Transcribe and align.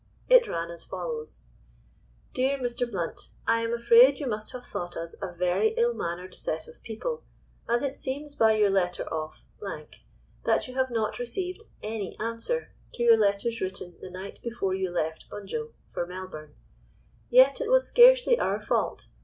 It 0.27 0.47
ran 0.47 0.71
as 0.71 0.83
follows:— 0.83 1.43
"DEAR 2.33 2.57
MR. 2.57 2.89
BLOUNT,—I 2.91 3.59
am 3.59 3.71
afraid 3.71 4.19
you 4.19 4.25
must 4.25 4.51
have 4.51 4.65
thought 4.65 4.97
us 4.97 5.13
a 5.21 5.31
very 5.31 5.75
ill 5.77 5.93
mannered 5.93 6.33
set 6.33 6.67
of 6.67 6.81
people, 6.81 7.21
as 7.69 7.83
it 7.83 7.99
seems 7.99 8.33
by 8.33 8.53
your 8.57 8.71
letter 8.71 9.03
of— 9.03 9.43
that 10.45 10.67
you 10.67 10.73
have 10.73 10.89
not 10.89 11.19
received 11.19 11.65
any 11.83 12.17
answer 12.19 12.71
to 12.95 13.03
your 13.03 13.15
letters 13.15 13.61
written 13.61 13.95
the 14.01 14.09
night 14.09 14.39
before 14.41 14.73
you 14.73 14.89
left 14.89 15.29
Bunjil 15.29 15.71
for 15.85 16.07
Melbourne. 16.07 16.55
Yet, 17.29 17.61
it 17.61 17.69
was 17.69 17.85
scarcely 17.87 18.39
our 18.39 18.59
fault. 18.59 19.05